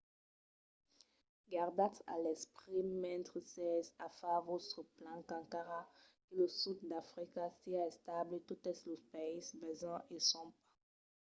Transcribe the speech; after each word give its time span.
gardatz 1.51 1.99
a 2.13 2.15
l'esperit 2.23 2.89
mentre 3.03 3.37
sètz 3.53 3.87
a 4.05 4.07
far 4.19 4.39
vòstres 4.49 4.91
plans 4.97 5.25
qu'encara 5.29 5.81
que 6.25 6.31
lo 6.39 6.45
sud 6.61 6.77
d'africa 6.89 7.43
siá 7.59 7.81
estable 7.93 8.37
totes 8.49 8.77
los 8.89 9.03
païses 9.13 9.51
vesins 9.61 10.03
o 10.17 10.19
son 10.31 10.47
pas 10.57 10.63